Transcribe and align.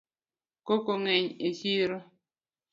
Koko 0.65 0.91
ng'eny 1.01 1.27
e 1.47 1.49
chiro 1.57 1.97